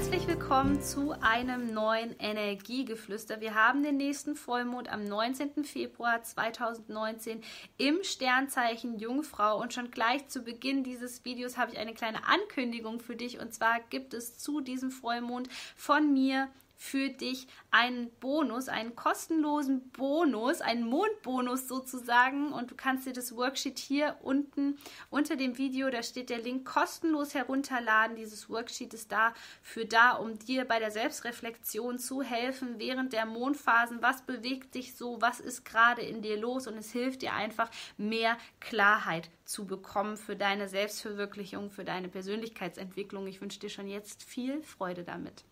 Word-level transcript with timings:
Herzlich 0.00 0.26
willkommen 0.26 0.80
zu 0.80 1.12
einem 1.20 1.74
neuen 1.74 2.18
Energiegeflüster. 2.18 3.42
Wir 3.42 3.54
haben 3.54 3.82
den 3.82 3.98
nächsten 3.98 4.34
Vollmond 4.34 4.90
am 4.90 5.04
19. 5.04 5.62
Februar 5.62 6.22
2019 6.22 7.42
im 7.76 8.02
Sternzeichen 8.02 8.98
Jungfrau 8.98 9.60
und 9.60 9.74
schon 9.74 9.90
gleich 9.90 10.26
zu 10.28 10.40
Beginn 10.40 10.84
dieses 10.84 11.26
Videos 11.26 11.58
habe 11.58 11.72
ich 11.72 11.78
eine 11.78 11.92
kleine 11.92 12.26
Ankündigung 12.26 13.00
für 13.00 13.14
dich 13.14 13.40
und 13.40 13.52
zwar 13.52 13.78
gibt 13.90 14.14
es 14.14 14.38
zu 14.38 14.62
diesem 14.62 14.90
Vollmond 14.90 15.50
von 15.76 16.14
mir 16.14 16.48
für 16.80 17.10
dich 17.10 17.46
einen 17.70 18.10
Bonus, 18.20 18.68
einen 18.68 18.96
kostenlosen 18.96 19.90
Bonus, 19.90 20.62
einen 20.62 20.88
Mondbonus 20.88 21.68
sozusagen. 21.68 22.52
Und 22.52 22.70
du 22.70 22.74
kannst 22.74 23.06
dir 23.06 23.12
das 23.12 23.36
Worksheet 23.36 23.78
hier 23.78 24.16
unten 24.22 24.78
unter 25.10 25.36
dem 25.36 25.58
Video, 25.58 25.90
da 25.90 26.02
steht 26.02 26.30
der 26.30 26.38
Link, 26.38 26.66
kostenlos 26.66 27.34
herunterladen. 27.34 28.16
Dieses 28.16 28.48
Worksheet 28.48 28.94
ist 28.94 29.12
dafür 29.12 29.84
da, 29.84 30.12
um 30.12 30.38
dir 30.38 30.64
bei 30.64 30.78
der 30.78 30.90
Selbstreflexion 30.90 31.98
zu 31.98 32.22
helfen 32.22 32.78
während 32.78 33.12
der 33.12 33.26
Mondphasen. 33.26 34.00
Was 34.00 34.22
bewegt 34.22 34.74
dich 34.74 34.96
so? 34.96 35.20
Was 35.20 35.38
ist 35.38 35.66
gerade 35.66 36.00
in 36.00 36.22
dir 36.22 36.38
los? 36.38 36.66
Und 36.66 36.78
es 36.78 36.92
hilft 36.92 37.20
dir 37.20 37.34
einfach, 37.34 37.70
mehr 37.98 38.38
Klarheit 38.58 39.28
zu 39.44 39.66
bekommen 39.66 40.16
für 40.16 40.34
deine 40.34 40.66
Selbstverwirklichung, 40.66 41.70
für 41.70 41.84
deine 41.84 42.08
Persönlichkeitsentwicklung. 42.08 43.26
Ich 43.26 43.42
wünsche 43.42 43.60
dir 43.60 43.68
schon 43.68 43.86
jetzt 43.86 44.22
viel 44.22 44.62
Freude 44.62 45.04
damit. 45.04 45.44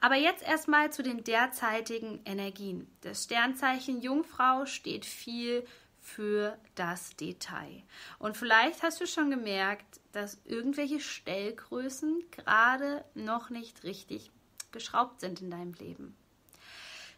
Aber 0.00 0.14
jetzt 0.14 0.42
erstmal 0.42 0.92
zu 0.92 1.02
den 1.02 1.24
derzeitigen 1.24 2.20
Energien. 2.24 2.88
Das 3.00 3.24
Sternzeichen 3.24 4.00
Jungfrau 4.00 4.64
steht 4.66 5.04
viel 5.04 5.66
für 6.00 6.56
das 6.74 7.16
Detail. 7.16 7.82
Und 8.18 8.36
vielleicht 8.36 8.82
hast 8.82 9.00
du 9.00 9.06
schon 9.06 9.30
gemerkt, 9.30 10.00
dass 10.12 10.38
irgendwelche 10.44 11.00
Stellgrößen 11.00 12.24
gerade 12.30 13.04
noch 13.14 13.50
nicht 13.50 13.82
richtig 13.82 14.30
geschraubt 14.72 15.20
sind 15.20 15.42
in 15.42 15.50
deinem 15.50 15.74
Leben. 15.74 16.16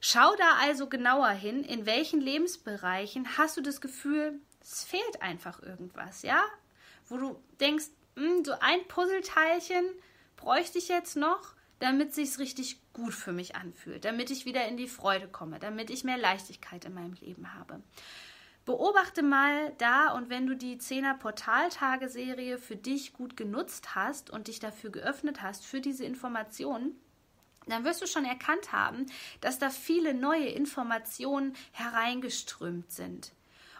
Schau 0.00 0.34
da 0.37 0.56
also 0.62 0.89
genauer 0.89 1.28
hin, 1.28 1.62
in 1.62 1.84
welchen 1.84 2.20
Lebensbereichen 2.20 3.37
hast 3.37 3.59
du 3.59 3.61
das 3.61 3.83
Gefühl, 3.83 4.41
es 4.62 4.84
fehlt 4.84 5.20
einfach 5.20 5.62
irgendwas, 5.62 6.22
ja? 6.22 6.42
Wo 7.09 7.19
du 7.19 7.42
denkst, 7.61 7.87
hm, 8.17 8.44
so 8.44 8.53
ein 8.61 8.87
Puzzleteilchen 8.89 9.84
bräuchte 10.37 10.78
ich 10.78 10.89
jetzt 10.89 11.17
noch 11.17 11.55
damit 11.81 12.14
sich's 12.14 12.39
richtig 12.39 12.78
gut 12.92 13.14
für 13.14 13.33
mich 13.33 13.56
anfühlt, 13.56 14.05
damit 14.05 14.31
ich 14.31 14.45
wieder 14.45 14.67
in 14.69 14.77
die 14.77 14.89
Freude 14.89 15.27
komme, 15.27 15.59
damit 15.59 15.91
ich 15.91 16.05
mehr 16.05 16.19
Leichtigkeit 16.19 16.84
in 16.84 16.95
meinem 16.95 17.14
Leben 17.14 17.55
habe. 17.55 17.83
Beobachte 18.67 19.22
mal 19.22 19.72
da 19.78 20.12
und 20.12 20.28
wenn 20.28 20.47
du 20.47 20.55
die 20.55 20.77
10er 20.77 21.19
Portaltage-Serie 21.19 22.59
für 22.59 22.77
dich 22.77 23.14
gut 23.14 23.37
genutzt 23.37 23.95
hast 23.95 24.31
und 24.31 24.48
dich 24.48 24.61
dafür 24.61 24.91
geöffnet 24.91 25.42
hast, 25.42 25.67
für 25.67 25.81
diese 25.81 26.05
Informationen, 26.05 26.95
dann 27.67 27.84
wirst 27.84 28.03
du 28.03 28.06
schon 28.06 28.25
erkannt 28.25 28.72
haben, 28.72 29.06
dass 29.41 29.59
da 29.59 29.70
viele 29.70 30.15
neue 30.15 30.49
Informationen 30.49 31.55
hereingeströmt 31.72 32.93
sind. 32.93 33.32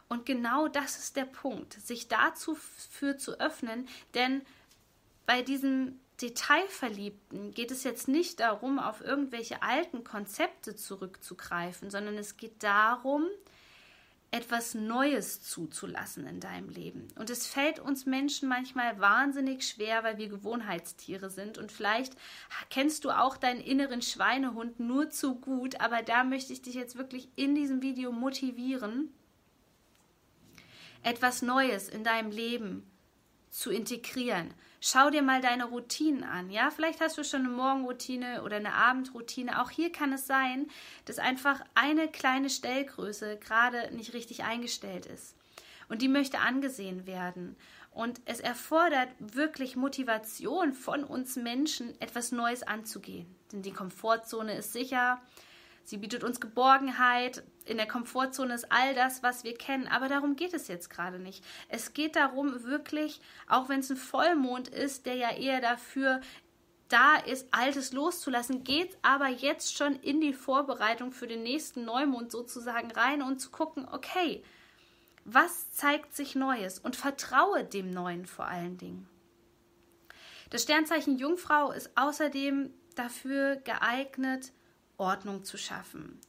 Und 0.09 0.27
genau 0.27 0.69
das 0.69 0.99
ist 0.99 1.17
der 1.17 1.25
Punkt, 1.25 1.75
sich 1.75 2.09
dazu 2.09 2.55
für 2.57 3.17
zu 3.17 3.39
öffnen, 3.39 3.87
denn 4.15 4.43
bei 5.27 5.43
diesem 5.43 6.01
Detailverliebten 6.21 7.53
geht 7.53 7.71
es 7.71 7.85
jetzt 7.85 8.09
nicht 8.09 8.41
darum, 8.41 8.79
auf 8.79 9.01
irgendwelche 9.01 9.63
alten 9.63 10.05
Konzepte 10.05 10.77
zurückzugreifen, 10.77 11.91
sondern 11.91 12.19
es 12.19 12.37
geht 12.37 12.63
darum, 12.63 13.27
etwas 14.33 14.75
Neues 14.75 15.43
zuzulassen 15.43 16.27
in 16.27 16.39
deinem 16.39 16.69
Leben. 16.69 17.09
Und 17.19 17.31
es 17.31 17.47
fällt 17.47 17.81
uns 17.81 18.07
Menschen 18.07 18.49
manchmal 18.49 19.01
wahnsinnig 19.01 19.67
schwer, 19.67 20.05
weil 20.05 20.19
wir 20.19 20.29
Gewohnheitstiere 20.29 21.31
sind. 21.31 21.59
Und 21.59 21.73
vielleicht 21.73 22.15
kennst 22.69 23.05
du 23.05 23.11
auch 23.11 23.37
deinen 23.37 23.61
inneren 23.61 24.03
Schweinehund 24.03 24.79
nur 24.79 25.11
zu 25.11 25.35
gut, 25.35 25.81
aber 25.81 26.03
da 26.03 26.23
möchte 26.23 26.53
ich 26.53 26.63
dich 26.63 26.75
jetzt 26.75 26.97
wirklich 26.97 27.29
in 27.35 27.55
diesem 27.55 27.83
Video 27.83 28.13
motivieren, 28.13 29.13
etwas 31.03 31.43
Neues 31.43 31.89
in 31.89 32.05
deinem 32.05 32.31
Leben 32.31 32.90
zu 33.51 33.71
integrieren. 33.71 34.55
Schau 34.81 35.11
dir 35.11 35.23
mal 35.23 35.43
deine 35.43 35.67
Routinen 35.67 36.25
an. 36.25 36.51
Ja, 36.51 36.71
vielleicht 36.71 37.01
hast 37.01 37.19
du 37.19 37.25
schon 37.25 37.41
eine 37.41 37.51
Morgenroutine 37.51 38.43
oder 38.43 38.57
eine 38.57 38.73
Abendroutine. 38.73 39.61
Auch 39.61 39.71
hier 39.71 39.93
kann 39.93 40.13
es 40.13 40.27
sein, 40.27 40.69
dass 41.05 41.19
einfach 41.19 41.61
eine 41.75 42.09
kleine 42.09 42.49
Stellgröße 42.49 43.39
gerade 43.39 43.95
nicht 43.95 44.15
richtig 44.15 44.45
eingestellt 44.45 45.05
ist. 45.07 45.35
Und 45.89 46.01
die 46.01 46.09
möchte 46.09 46.39
angesehen 46.39 47.07
werden. 47.07 47.57
Und 47.93 48.21
es 48.25 48.41
erfordert 48.41 49.09
wirklich 49.19 49.77
Motivation 49.77 50.73
von 50.73 51.05
uns 51.05 51.37
Menschen, 51.37 52.01
etwas 52.01 52.33
Neues 52.33 52.63
anzugehen. 52.63 53.27
Denn 53.53 53.63
die 53.63 53.73
Komfortzone 53.73 54.55
ist 54.55 54.73
sicher, 54.73 55.21
Sie 55.91 55.97
bietet 55.97 56.23
uns 56.23 56.39
Geborgenheit. 56.39 57.43
In 57.65 57.77
der 57.77 57.89
Komfortzone 57.89 58.55
ist 58.55 58.71
all 58.71 58.95
das, 58.95 59.25
was 59.25 59.43
wir 59.43 59.55
kennen. 59.55 59.89
Aber 59.89 60.07
darum 60.07 60.37
geht 60.37 60.55
es 60.55 60.69
jetzt 60.69 60.89
gerade 60.89 61.19
nicht. 61.19 61.45
Es 61.69 61.95
geht 61.95 62.15
darum, 62.15 62.63
wirklich, 62.63 63.21
auch 63.49 63.69
wenn 63.69 63.81
es 63.81 63.91
ein 63.91 63.97
Vollmond 63.97 64.69
ist, 64.69 65.05
der 65.05 65.17
ja 65.17 65.33
eher 65.33 65.61
dafür 65.61 66.21
da 66.87 67.17
ist, 67.17 67.49
Altes 67.51 67.93
loszulassen, 67.93 68.63
geht 68.63 68.99
aber 69.03 69.27
jetzt 69.27 69.77
schon 69.77 69.97
in 69.97 70.21
die 70.21 70.33
Vorbereitung 70.33 71.11
für 71.11 71.27
den 71.27 71.43
nächsten 71.43 71.85
Neumond 71.85 72.31
sozusagen 72.31 72.93
rein 72.93 73.21
und 73.21 73.41
zu 73.41 73.51
gucken, 73.51 73.89
okay, 73.91 74.45
was 75.25 75.73
zeigt 75.73 76.15
sich 76.15 76.37
Neues 76.37 76.79
und 76.79 76.95
vertraue 76.95 77.65
dem 77.65 77.91
Neuen 77.91 78.27
vor 78.27 78.47
allen 78.47 78.79
Dingen. 78.79 79.09
Das 80.51 80.63
Sternzeichen 80.63 81.19
Jungfrau 81.19 81.73
ist 81.73 81.91
außerdem 81.97 82.73
dafür 82.95 83.57
geeignet, 83.57 84.53
Ordnung 85.01 85.45
zu 85.45 85.57
schaffen. 85.57 86.21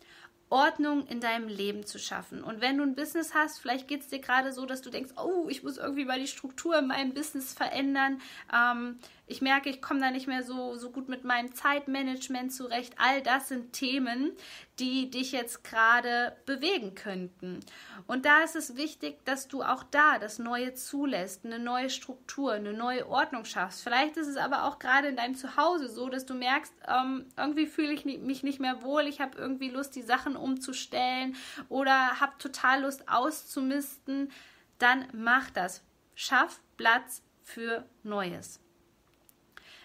Ordnung 0.49 1.07
in 1.07 1.21
deinem 1.21 1.47
Leben 1.47 1.85
zu 1.85 1.97
schaffen. 1.97 2.43
Und 2.43 2.59
wenn 2.59 2.77
du 2.77 2.83
ein 2.83 2.95
Business 2.95 3.33
hast, 3.33 3.59
vielleicht 3.59 3.87
geht 3.87 4.01
es 4.01 4.07
dir 4.09 4.19
gerade 4.19 4.51
so, 4.51 4.65
dass 4.65 4.81
du 4.81 4.89
denkst, 4.89 5.13
oh, 5.15 5.47
ich 5.49 5.63
muss 5.63 5.77
irgendwie 5.77 6.03
mal 6.03 6.19
die 6.19 6.27
Struktur 6.27 6.77
in 6.79 6.87
meinem 6.87 7.13
Business 7.13 7.53
verändern. 7.53 8.21
Ähm, 8.53 8.99
ich 9.31 9.41
merke, 9.41 9.69
ich 9.69 9.81
komme 9.81 10.01
da 10.01 10.11
nicht 10.11 10.27
mehr 10.27 10.43
so, 10.43 10.75
so 10.75 10.91
gut 10.91 11.07
mit 11.07 11.23
meinem 11.23 11.55
Zeitmanagement 11.55 12.51
zurecht. 12.51 12.93
All 12.97 13.21
das 13.21 13.47
sind 13.47 13.71
Themen, 13.71 14.33
die 14.77 15.09
dich 15.09 15.31
jetzt 15.31 15.63
gerade 15.63 16.35
bewegen 16.45 16.95
könnten. 16.95 17.61
Und 18.07 18.25
da 18.25 18.43
ist 18.43 18.57
es 18.57 18.75
wichtig, 18.75 19.23
dass 19.23 19.47
du 19.47 19.63
auch 19.63 19.83
da 19.83 20.19
das 20.19 20.37
Neue 20.37 20.73
zulässt, 20.73 21.45
eine 21.45 21.59
neue 21.59 21.89
Struktur, 21.89 22.51
eine 22.53 22.73
neue 22.73 23.07
Ordnung 23.07 23.45
schaffst. 23.45 23.83
Vielleicht 23.83 24.17
ist 24.17 24.27
es 24.27 24.37
aber 24.37 24.65
auch 24.65 24.79
gerade 24.79 25.07
in 25.07 25.15
deinem 25.15 25.35
Zuhause 25.35 25.87
so, 25.87 26.09
dass 26.09 26.25
du 26.25 26.33
merkst, 26.33 26.73
ähm, 26.87 27.25
irgendwie 27.37 27.67
fühle 27.67 27.93
ich 27.93 28.03
mich 28.03 28.43
nicht 28.43 28.59
mehr 28.59 28.81
wohl, 28.81 29.07
ich 29.07 29.21
habe 29.21 29.37
irgendwie 29.37 29.69
Lust, 29.69 29.95
die 29.95 30.01
Sachen 30.01 30.35
umzustellen 30.35 31.37
oder 31.69 32.19
habe 32.19 32.33
total 32.37 32.81
Lust 32.81 33.07
auszumisten. 33.07 34.29
Dann 34.77 35.07
mach 35.13 35.51
das. 35.51 35.83
Schaff 36.15 36.59
Platz 36.75 37.23
für 37.43 37.85
Neues. 38.03 38.59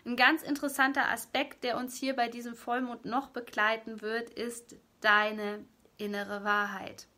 Ein 0.07 0.15
ganz 0.15 0.43
interessanter 0.43 1.11
Aspekt, 1.11 1.65
der 1.65 1.77
uns 1.77 1.97
hier 1.97 2.15
bei 2.15 2.29
diesem 2.29 2.55
Vollmond 2.55 3.05
noch 3.05 3.31
begleiten 3.31 4.03
wird, 4.03 4.31
ist 4.31 4.77
deine 5.01 5.65
innere 5.99 6.45
Wahrheit. 6.45 7.09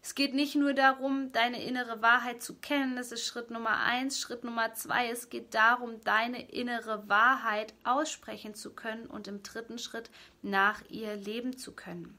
Es 0.00 0.14
geht 0.14 0.32
nicht 0.32 0.56
nur 0.56 0.72
darum, 0.72 1.30
deine 1.32 1.62
innere 1.62 2.00
Wahrheit 2.00 2.42
zu 2.42 2.54
kennen, 2.54 2.96
das 2.96 3.12
ist 3.12 3.26
Schritt 3.26 3.50
Nummer 3.50 3.80
eins. 3.82 4.18
Schritt 4.18 4.44
Nummer 4.44 4.72
zwei, 4.72 5.10
es 5.10 5.28
geht 5.28 5.52
darum, 5.52 6.00
deine 6.04 6.50
innere 6.50 7.06
Wahrheit 7.06 7.74
aussprechen 7.84 8.54
zu 8.54 8.72
können 8.72 9.06
und 9.06 9.28
im 9.28 9.42
dritten 9.42 9.78
Schritt 9.78 10.10
nach 10.40 10.82
ihr 10.88 11.14
leben 11.16 11.58
zu 11.58 11.72
können. 11.72 12.18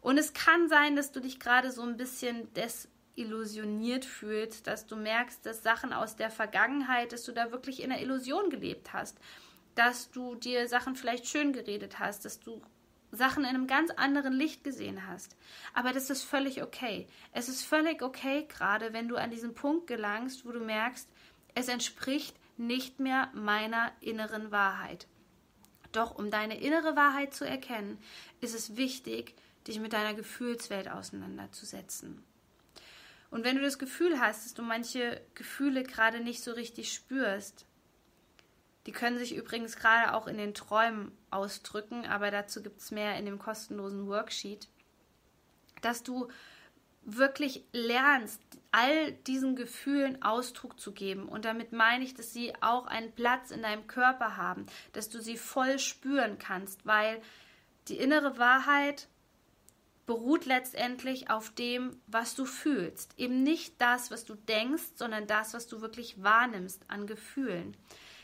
Und 0.00 0.16
es 0.16 0.32
kann 0.32 0.68
sein, 0.68 0.94
dass 0.94 1.10
du 1.10 1.18
dich 1.18 1.40
gerade 1.40 1.72
so 1.72 1.82
ein 1.82 1.96
bisschen 1.96 2.54
des 2.54 2.88
illusioniert 3.18 4.04
fühlst, 4.04 4.66
dass 4.66 4.86
du 4.86 4.96
merkst, 4.96 5.44
dass 5.44 5.62
Sachen 5.62 5.92
aus 5.92 6.16
der 6.16 6.30
Vergangenheit, 6.30 7.12
dass 7.12 7.24
du 7.24 7.32
da 7.32 7.50
wirklich 7.50 7.82
in 7.82 7.92
einer 7.92 8.00
Illusion 8.00 8.50
gelebt 8.50 8.92
hast, 8.92 9.18
dass 9.74 10.10
du 10.10 10.34
dir 10.34 10.68
Sachen 10.68 10.96
vielleicht 10.96 11.26
schön 11.26 11.52
geredet 11.52 11.98
hast, 11.98 12.24
dass 12.24 12.40
du 12.40 12.62
Sachen 13.10 13.44
in 13.44 13.50
einem 13.50 13.66
ganz 13.66 13.90
anderen 13.90 14.32
Licht 14.32 14.64
gesehen 14.64 15.06
hast. 15.06 15.36
Aber 15.72 15.92
das 15.92 16.10
ist 16.10 16.24
völlig 16.24 16.62
okay. 16.62 17.06
Es 17.32 17.48
ist 17.48 17.64
völlig 17.64 18.02
okay, 18.02 18.46
gerade 18.48 18.92
wenn 18.92 19.08
du 19.08 19.16
an 19.16 19.30
diesen 19.30 19.54
Punkt 19.54 19.86
gelangst, 19.86 20.44
wo 20.44 20.52
du 20.52 20.60
merkst, 20.60 21.08
es 21.54 21.68
entspricht 21.68 22.36
nicht 22.56 23.00
mehr 23.00 23.30
meiner 23.34 23.92
inneren 24.00 24.50
Wahrheit. 24.50 25.06
Doch 25.92 26.16
um 26.16 26.30
deine 26.30 26.60
innere 26.60 26.96
Wahrheit 26.96 27.32
zu 27.34 27.46
erkennen, 27.46 27.98
ist 28.40 28.54
es 28.54 28.76
wichtig, 28.76 29.34
dich 29.66 29.80
mit 29.80 29.92
deiner 29.92 30.14
Gefühlswelt 30.14 30.90
auseinanderzusetzen. 30.90 32.22
Und 33.30 33.44
wenn 33.44 33.56
du 33.56 33.62
das 33.62 33.78
Gefühl 33.78 34.20
hast, 34.20 34.44
dass 34.44 34.54
du 34.54 34.62
manche 34.62 35.20
Gefühle 35.34 35.82
gerade 35.82 36.20
nicht 36.20 36.42
so 36.42 36.52
richtig 36.52 36.92
spürst, 36.92 37.66
die 38.86 38.92
können 38.92 39.18
sich 39.18 39.36
übrigens 39.36 39.76
gerade 39.76 40.14
auch 40.14 40.26
in 40.26 40.38
den 40.38 40.54
Träumen 40.54 41.12
ausdrücken, 41.30 42.06
aber 42.06 42.30
dazu 42.30 42.62
gibt 42.62 42.80
es 42.80 42.90
mehr 42.90 43.18
in 43.18 43.26
dem 43.26 43.38
kostenlosen 43.38 44.06
Worksheet, 44.06 44.68
dass 45.82 46.02
du 46.02 46.28
wirklich 47.02 47.64
lernst, 47.72 48.40
all 48.70 49.12
diesen 49.12 49.56
Gefühlen 49.56 50.22
Ausdruck 50.22 50.78
zu 50.78 50.92
geben. 50.92 51.28
Und 51.28 51.44
damit 51.44 51.72
meine 51.72 52.04
ich, 52.04 52.14
dass 52.14 52.32
sie 52.32 52.52
auch 52.60 52.86
einen 52.86 53.12
Platz 53.12 53.50
in 53.50 53.62
deinem 53.62 53.86
Körper 53.86 54.36
haben, 54.36 54.66
dass 54.92 55.08
du 55.08 55.20
sie 55.20 55.36
voll 55.36 55.78
spüren 55.78 56.38
kannst, 56.38 56.84
weil 56.86 57.20
die 57.88 57.96
innere 57.96 58.38
Wahrheit 58.38 59.08
beruht 60.08 60.46
letztendlich 60.46 61.28
auf 61.28 61.50
dem, 61.50 62.00
was 62.06 62.34
du 62.34 62.46
fühlst. 62.46 63.12
Eben 63.18 63.42
nicht 63.42 63.74
das, 63.78 64.10
was 64.10 64.24
du 64.24 64.36
denkst, 64.36 64.94
sondern 64.94 65.26
das, 65.26 65.52
was 65.52 65.66
du 65.66 65.82
wirklich 65.82 66.22
wahrnimmst 66.22 66.82
an 66.88 67.06
Gefühlen. 67.06 67.76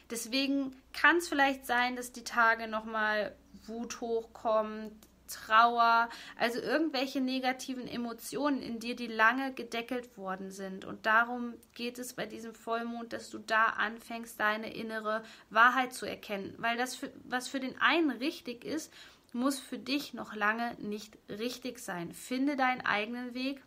Deswegen 0.08 0.75
kann 0.94 1.19
es 1.19 1.28
vielleicht 1.28 1.66
sein, 1.66 1.94
dass 1.94 2.10
die 2.10 2.25
Tage 2.25 2.69
nochmal 2.69 3.36
Wut 3.66 4.00
hochkommt, 4.00 4.92
Trauer, 5.26 6.08
also 6.38 6.58
irgendwelche 6.58 7.20
negativen 7.20 7.86
Emotionen 7.86 8.62
in 8.62 8.78
dir, 8.78 8.96
die 8.96 9.06
lange 9.06 9.52
gedeckelt 9.52 10.16
worden 10.16 10.50
sind. 10.50 10.86
Und 10.86 11.04
darum 11.04 11.52
geht 11.75 11.98
es 11.98 12.14
bei 12.14 12.25
diesem 12.25 12.54
Vollmond, 12.54 13.12
dass 13.12 13.28
du 13.28 13.38
da 13.38 13.64
anfängst, 13.66 14.40
deine 14.40 14.72
innere 14.75 15.22
Wahrheit 15.50 15.92
zu 15.92 16.06
erkennen. 16.06 16.54
Weil 16.56 16.78
das, 16.78 16.94
für, 16.96 17.12
was 17.25 17.48
für 17.48 17.60
den 17.60 17.78
einen 17.78 18.10
richtig 18.10 18.64
ist, 18.64 18.90
muss 19.34 19.58
für 19.58 19.78
dich 19.78 20.14
noch 20.14 20.34
lange 20.34 20.75
nicht 20.78 21.19
richtig 21.28 21.78
sein. 21.78 22.12
Finde 22.12 22.56
deinen 22.56 22.81
eigenen 22.82 23.34
Weg, 23.34 23.62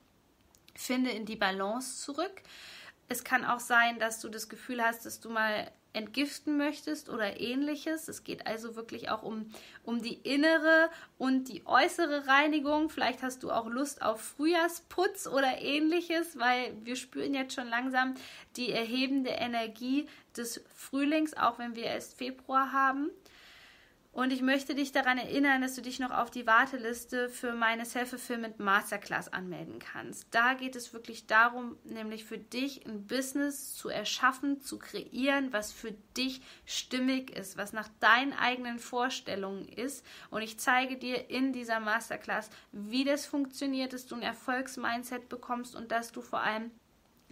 finde 0.76 1.12
in 1.12 1.26
die 1.26 1.36
Balance 1.36 2.02
zurück. 2.02 2.42
Es 3.10 3.24
kann 3.24 3.46
auch 3.46 3.60
sein, 3.60 4.00
dass 4.00 4.20
du 4.20 4.30
das 4.30 4.50
Gefühl 4.50 4.82
hast, 4.82 5.06
dass 5.06 5.20
du 5.20 5.30
mal 5.30 5.72
entgiften 5.98 6.58
möchtest 6.58 7.10
oder 7.10 7.40
ähnliches. 7.40 8.08
Es 8.08 8.24
geht 8.24 8.46
also 8.46 8.76
wirklich 8.76 9.10
auch 9.10 9.24
um, 9.24 9.50
um 9.84 10.02
die 10.02 10.14
innere 10.14 10.90
und 11.18 11.50
die 11.50 11.66
äußere 11.66 12.28
Reinigung. 12.28 12.90
Vielleicht 12.90 13.24
hast 13.24 13.42
du 13.44 13.52
auch 13.52 13.68
Lust 13.68 14.02
auf 14.02 14.22
Frühjahrsputz 14.22 15.28
oder 15.28 15.60
ähnliches, 15.60 16.38
weil 16.38 16.74
wir 16.84 16.96
spüren 16.96 17.34
jetzt 17.34 17.56
schon 17.56 17.68
langsam 17.68 18.14
die 18.58 18.72
erhebende 18.72 19.32
Energie 19.32 20.08
des 20.36 20.62
Frühlings, 20.76 21.36
auch 21.36 21.58
wenn 21.58 21.76
wir 21.76 21.86
erst 21.86 22.18
Februar 22.18 22.72
haben. 22.72 23.10
Und 24.18 24.34
ich 24.34 24.42
möchte 24.42 24.74
dich 24.74 24.92
daran 24.92 25.20
erinnern, 25.20 25.62
dass 25.62 25.76
du 25.76 25.84
dich 25.84 26.00
noch 26.00 26.10
auf 26.10 26.32
die 26.32 26.48
Warteliste 26.48 27.30
für 27.30 27.54
meine 27.54 27.86
Self-Fulfillment 27.86 28.58
Masterclass 28.58 29.32
anmelden 29.32 29.78
kannst. 29.78 30.26
Da 30.32 30.56
geht 30.56 30.76
es 30.76 30.92
wirklich 30.92 31.28
darum, 31.28 31.78
nämlich 31.84 32.26
für 32.26 32.40
dich 32.40 32.84
ein 32.88 33.06
Business 33.06 33.76
zu 33.76 33.90
erschaffen, 33.90 34.60
zu 34.60 34.80
kreieren, 34.80 35.54
was 35.54 35.72
für 35.72 35.92
dich 36.18 36.42
stimmig 36.66 37.30
ist, 37.30 37.58
was 37.58 37.74
nach 37.74 37.90
deinen 38.00 38.34
eigenen 38.34 38.80
Vorstellungen 38.80 39.70
ist. 39.70 40.04
Und 40.32 40.42
ich 40.42 40.58
zeige 40.58 40.98
dir 40.98 41.30
in 41.30 41.54
dieser 41.54 41.80
Masterclass, 41.80 42.50
wie 42.72 43.04
das 43.04 43.28
funktioniert, 43.28 43.94
dass 43.94 44.08
du 44.08 44.16
ein 44.16 44.24
Erfolgsmindset 44.24 45.30
bekommst 45.30 45.76
und 45.76 45.92
dass 45.92 46.12
du 46.12 46.22
vor 46.22 46.42
allem 46.42 46.72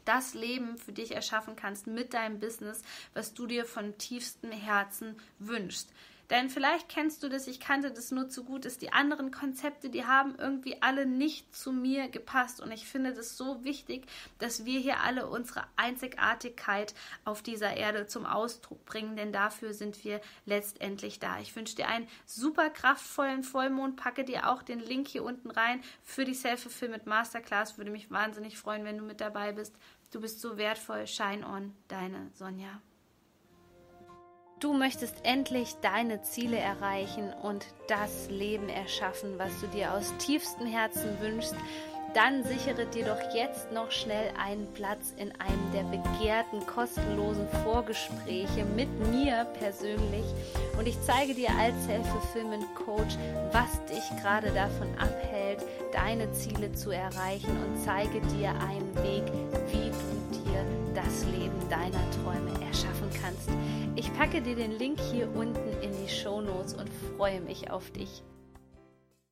das 0.06 0.36
Leben 0.36 0.78
für 0.78 0.94
dich 0.94 1.16
erschaffen 1.16 1.56
kannst 1.56 1.88
mit 1.88 2.14
deinem 2.14 2.40
Business, 2.40 2.84
was 3.16 3.34
du 3.34 3.48
dir 3.48 3.66
von 3.66 3.98
tiefstem 3.98 4.52
Herzen 4.52 5.16
wünschst. 5.40 5.90
Denn 6.30 6.50
vielleicht 6.50 6.90
kennst 6.90 7.24
du 7.24 7.30
das, 7.30 7.48
ich 7.48 7.60
kannte 7.60 7.92
das 7.92 8.12
nur 8.12 8.30
zu 8.30 8.44
gut, 8.44 8.66
dass 8.66 8.78
die 8.78 8.92
anderen 8.92 9.32
Konzepte, 9.32 9.90
die 9.90 10.06
haben 10.06 10.36
irgendwie 10.38 10.82
alle 10.82 11.06
nicht 11.06 11.56
zu 11.56 11.72
mir 11.72 12.10
gepasst. 12.10 12.62
Und 12.62 12.72
ich 12.72 12.88
finde 12.88 13.14
das 13.14 13.38
so 13.38 13.64
wichtig, 13.64 14.08
dass 14.40 14.66
wir 14.66 14.80
hier 14.80 15.02
alle 15.02 15.28
unsere 15.28 15.64
Einzigartigkeit 15.76 16.94
auf 17.24 17.42
dieser 17.42 17.76
Erde 17.76 18.08
zum 18.08 18.26
Ausdruck 18.26 18.86
bringen, 18.86 19.16
denn 19.16 19.32
dafür 19.32 19.74
sind 19.74 20.04
wir 20.04 20.22
letztendlich 20.46 21.20
da. 21.20 21.40
Ich 21.40 21.56
wünsche 21.56 21.76
dir 21.76 21.88
einen 21.88 22.08
super 22.26 22.70
kraftvollen 22.70 23.44
Vollmond, 23.44 23.96
packe 23.96 24.24
dir 24.24 24.50
auch 24.50 24.64
den 24.64 24.80
Link 24.80 25.08
hier 25.08 25.24
unten 25.24 25.52
rein 25.52 25.82
für 26.04 26.26
die 26.26 26.34
Self-Fulfillment 26.34 27.06
Masterclass. 27.06 27.78
Würde 27.78 27.92
mich 27.92 28.10
wahnsinnig 28.12 28.58
freuen, 28.58 28.86
wenn 28.86 28.98
du 28.98 29.04
mit 29.04 29.22
dabei 29.22 29.52
bist. 29.52 29.76
Du 30.12 30.22
bist 30.22 30.42
so 30.42 30.58
wertvoll. 30.58 31.08
Shine 31.08 31.46
on, 31.46 31.74
deine 31.88 32.32
Sonja. 32.34 32.82
Du 34.62 34.72
möchtest 34.72 35.16
endlich 35.24 35.76
deine 35.82 36.22
Ziele 36.22 36.58
erreichen 36.58 37.34
und 37.44 37.66
das 37.90 38.30
Leben 38.30 38.70
erschaffen, 38.70 39.38
was 39.38 39.52
du 39.60 39.68
dir 39.68 39.94
aus 39.94 40.14
tiefstem 40.18 40.66
Herzen 40.66 41.20
wünschst, 41.20 41.56
dann 42.14 42.46
sichere 42.46 42.86
dir 42.86 43.04
doch 43.04 43.36
jetzt 43.36 43.74
noch 43.74 43.92
schnell 43.92 44.32
einen 44.42 44.72
Platz 44.74 45.14
in 45.18 45.34
einem 45.42 45.72
der 45.74 45.84
begehrten 45.84 46.66
kostenlosen 46.66 47.50
Vorgespräche 47.66 48.64
mit 48.78 48.88
mir 49.12 49.46
persönlich. 49.60 50.24
Und 50.80 50.88
ich 50.88 50.96
zeige 51.02 51.34
dir 51.34 51.50
als 51.60 51.76
Self-Fulfillment 51.84 52.74
Coach, 52.76 53.18
was 53.52 53.84
dich 53.94 54.22
gerade 54.22 54.52
davon 54.52 54.88
abhält, 54.98 55.35
deine 55.92 56.32
Ziele 56.32 56.72
zu 56.72 56.92
erreichen 56.92 57.52
und 57.52 57.78
zeige 57.84 58.22
dir 58.38 58.50
einen 58.50 58.96
Weg, 58.96 59.24
wie 59.72 59.90
du 59.90 60.40
dir 60.40 60.66
das 60.94 61.26
Leben 61.26 61.70
deiner 61.70 62.10
Träume 62.12 62.52
erschaffen 62.66 63.10
kannst. 63.22 63.50
Ich 63.96 64.14
packe 64.14 64.42
dir 64.42 64.56
den 64.56 64.72
Link 64.72 65.00
hier 65.00 65.30
unten 65.36 65.82
in 65.82 65.92
die 66.04 66.10
Show 66.10 66.42
Notes 66.42 66.74
und 66.74 66.90
freue 67.18 67.42
mich 67.42 67.72
auf 67.72 67.92
dich. 67.92 68.24